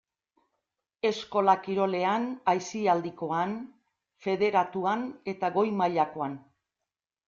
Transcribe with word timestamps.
Eskola 1.09 1.55
kirolean, 1.67 2.25
aisialdikoan, 2.55 3.55
federatuan 4.29 5.09
eta 5.37 5.57
goi-mailakoan. 5.61 6.41